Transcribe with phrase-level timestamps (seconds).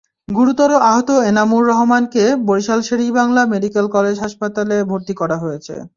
[0.31, 5.73] গুরুতর আহত এনামুর রহমানকে বরিশালের শের-ই-বাংলা মেডিকেল কলেজ হাসপাতালে ভর্তি করা হয়েছে।